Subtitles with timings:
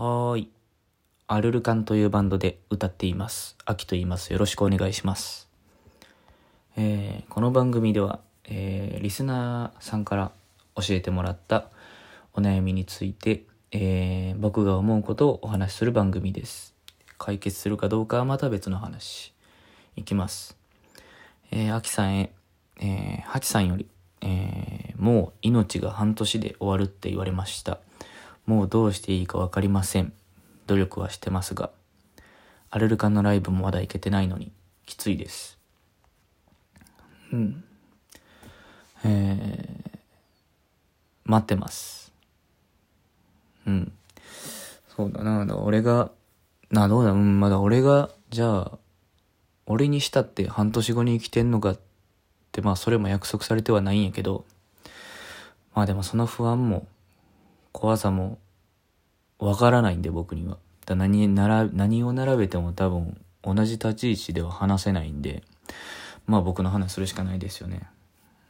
[0.00, 0.50] はーい。
[1.26, 3.56] アルルカンというバンドで歌っています。
[3.64, 4.32] 秋と言います。
[4.32, 5.48] よろしくお願いします。
[6.76, 10.30] えーこの番組では、えーリスナーさんから
[10.76, 11.64] 教えてもらった
[12.32, 13.42] お悩みについて、
[13.72, 16.76] えー僕が思うことをお話しする番組です。
[17.18, 19.34] 解決するかどうかはまた別の話。
[19.96, 20.56] いきます。
[21.50, 22.32] えー、秋さんへ、
[22.80, 23.88] えー、ハチさんより、
[24.20, 27.80] えーもう命が半年で終わるって言われました。
[28.48, 30.10] もうどうしていいかわかりません。
[30.66, 31.70] 努力はしてますが、
[32.70, 34.52] アルルカンのライブもまだ行けてないのに、
[34.86, 35.58] きついです。
[37.30, 37.62] うん。
[39.04, 39.98] えー、
[41.26, 42.10] 待ってます。
[43.66, 43.92] うん。
[44.96, 46.10] そうだな、だ俺が、
[46.70, 48.78] な、どうだ、うん、まだ俺が、じゃあ、
[49.66, 51.78] 俺にしたって半年後に生きてんのかっ
[52.50, 54.46] て、まあそれも約束されてはないんやけど、
[55.74, 56.86] まあでもその不安も、
[57.72, 58.38] 怖さも、
[59.38, 60.58] わからないんで僕には。
[60.86, 65.42] だ何なら、何を並べても多分、同じ立ち位置では話せないんで、
[66.26, 67.82] まあ僕の話するしかないですよね。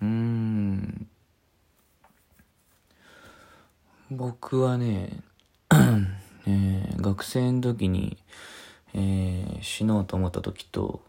[0.00, 1.06] うーん。
[4.10, 5.20] 僕はね、
[5.70, 5.76] え
[6.96, 8.16] ー学生の時に、
[8.94, 11.00] えー死のうと思った時と、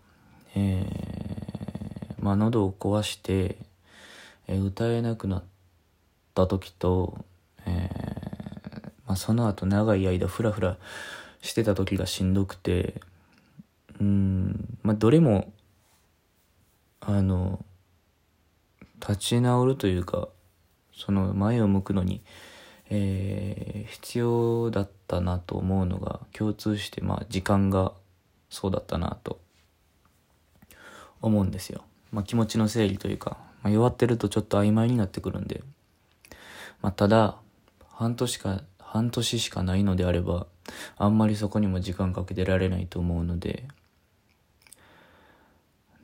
[0.56, 3.58] えーまあ喉を壊して、
[4.48, 5.44] えー歌えなくなっ
[6.36, 7.26] た時と、
[9.12, 10.78] まあ、その後長い間フラフラ
[11.42, 13.02] してた時がしんどくて、
[14.00, 15.52] うん、まあどれも、
[17.02, 17.66] あの、
[19.02, 20.30] 立ち直るというか、
[20.95, 22.22] その前を向くのに、
[22.89, 27.92] えー必要だったなと思うのが共通して、まあ時間が
[28.50, 29.42] そうだったなと
[31.22, 31.84] 思うんですよ。
[32.14, 35.64] まあ気持ちの整理というか、まあ、弱ってるとちょっと曖昧になってくるんで、
[36.82, 37.36] まあただ、
[38.02, 40.47] 半年か、半年しかないのであれば、
[40.97, 43.64] あんまりそこにも時間かけてられないと思うので、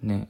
[0.01, 0.29] ね、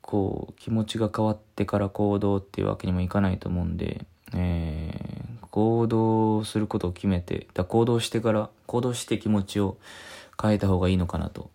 [0.00, 5.18] こう気持ちが変わってから行動っていうわけにもいかないと思うんで、えー
[5.50, 9.78] 行動することを決めてだ行動してから行動して気持ちを
[10.40, 11.50] 変えた方がいいのかなと。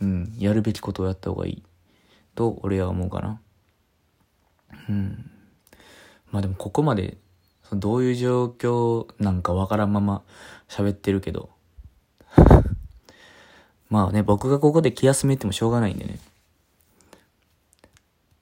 [0.00, 1.62] うんやるべきことをやった方がいい。
[2.34, 3.40] と俺は思うかな。
[4.88, 5.30] うん。
[6.32, 7.18] まあでもここまで
[7.72, 10.22] どういう状況なんかわからんまま
[10.68, 11.50] 喋ってるけど。
[13.88, 16.14] まあね僕がここで気休めてもしょうがないんでね。
[16.16, 16.18] っ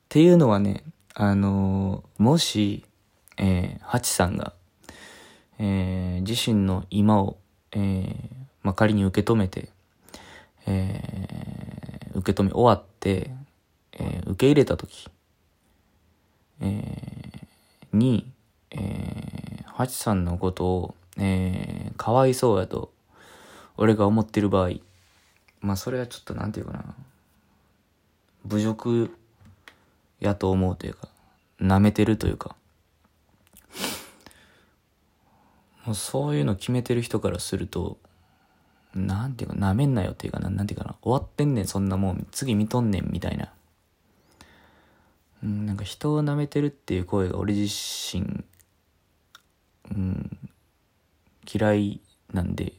[0.09, 2.85] ていうのはね、あのーもし、
[3.37, 4.53] えー、ハチさんが、
[5.59, 7.37] えー自身の今を、
[7.73, 8.15] えー
[8.63, 9.71] まあ、仮に受け止めて、
[10.67, 13.33] えー受け止め終わって、
[13.93, 15.09] えー受け入れたとき、
[16.61, 18.31] えーに、
[18.71, 19.04] えー
[19.75, 22.93] ハチさんのことを、えーかわいそうやと、
[23.77, 24.71] 俺が思ってる場合、
[25.61, 26.95] まあ、それはちょっとなんていうかな、
[28.47, 29.11] 侮辱
[30.21, 31.09] やと思うというか、
[31.61, 32.55] 舐めてるというか、
[35.85, 37.99] もうそういうの決めてる人からすると、
[38.95, 43.53] なんていうか、舐めんなよっていうかな、なんていうかな、終わってんねん、そんなもん、次見とんねん、みたいな。
[45.43, 48.45] うん、なんか人を舐めてるっていう声が俺自身、
[49.91, 50.39] うん、
[51.53, 52.01] 嫌い
[52.33, 52.73] なんで、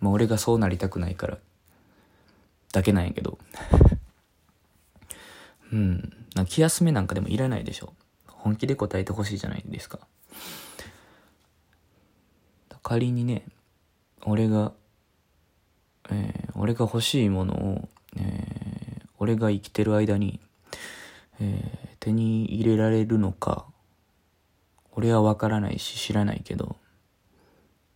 [0.00, 1.38] まあ俺がそうなりたくないから、
[2.72, 3.38] だけなんやけど。
[5.72, 6.26] うん。
[6.34, 7.94] な気休めなんかでもいらないでしょ。
[8.26, 10.00] 本気で答えてほしいじゃないですか。
[12.82, 13.46] 仮にね、
[14.26, 14.72] 俺が、
[16.10, 20.38] えー俺が欲しいものを、えー俺が生きてる間に、
[21.40, 23.64] えー手に入れられるのか、
[24.96, 26.76] 俺はわからないし知らないけど、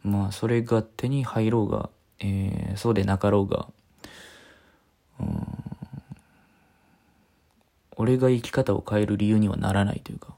[0.03, 3.69] まあそれが手に入ろうが、えーそうでなかろうが、
[5.20, 5.58] うん
[8.00, 10.37] 俺が生き方を変える理由にはならないというか、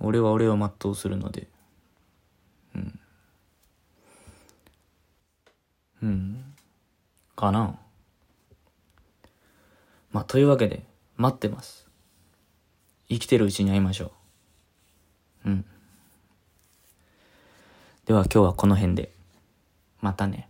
[0.00, 1.46] 俺は俺を全うするので、
[2.74, 2.98] うん。
[6.02, 6.44] うん。
[7.36, 7.78] かな。
[10.10, 10.82] まあ、というわけで、
[11.16, 11.86] 待ってます。
[13.08, 14.10] 生きてるうちに会いましょう。
[18.06, 19.12] では今日はこの辺で。
[20.00, 20.48] またね。